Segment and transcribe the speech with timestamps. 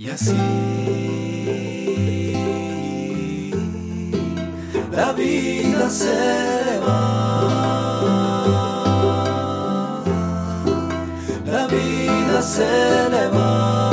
[0.00, 0.32] Y así
[4.92, 7.34] la vida se va.
[11.46, 13.90] La vida se le va.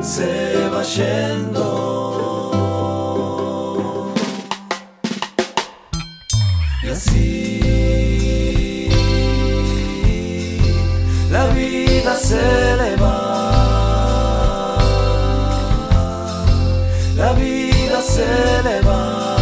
[0.00, 2.07] Se va yendo.
[12.18, 14.78] Se le va.
[17.16, 19.36] La vida se le va.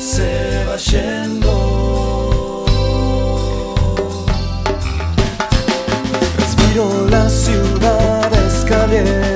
[0.00, 1.54] Se va yendo.
[6.38, 9.35] Respiro las ciudades calientes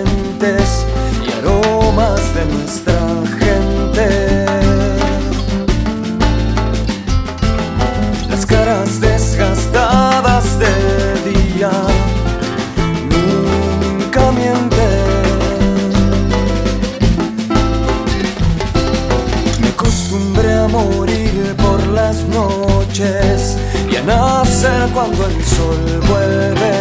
[22.25, 23.57] noches
[23.91, 26.73] y a nacer cuando el sol vuelve.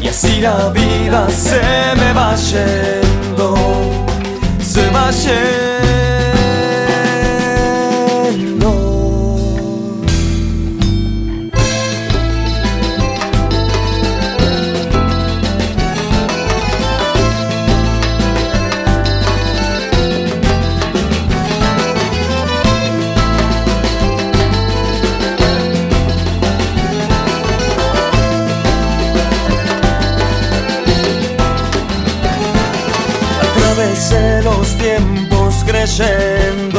[0.00, 1.60] Y así la vida se
[1.96, 3.54] me va yendo,
[4.60, 6.07] se va yendo.
[34.76, 36.77] Tiempos creyendo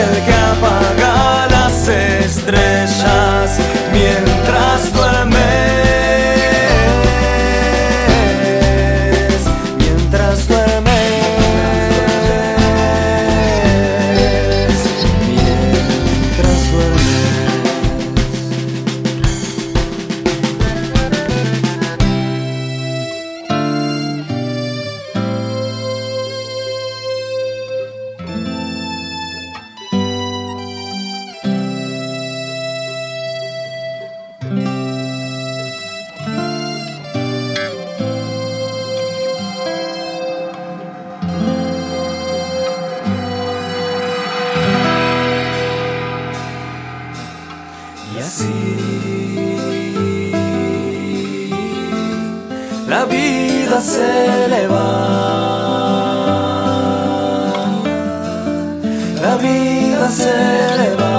[0.00, 3.58] el que apaga las estrellas
[3.92, 5.38] mientras duermes,
[9.78, 10.90] mientras duermes,
[15.28, 17.29] mientras duermes.
[52.86, 54.86] La vida se le va.
[59.22, 60.32] La vida se
[60.78, 61.09] le va.